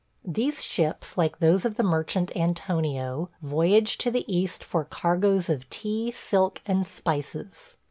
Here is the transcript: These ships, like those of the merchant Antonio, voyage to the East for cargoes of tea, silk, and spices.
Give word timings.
These 0.25 0.63
ships, 0.63 1.15
like 1.15 1.37
those 1.37 1.63
of 1.63 1.75
the 1.75 1.83
merchant 1.83 2.31
Antonio, 2.35 3.29
voyage 3.43 3.99
to 3.99 4.09
the 4.09 4.25
East 4.27 4.63
for 4.63 4.83
cargoes 4.83 5.47
of 5.47 5.69
tea, 5.69 6.09
silk, 6.11 6.59
and 6.65 6.87
spices. 6.87 7.75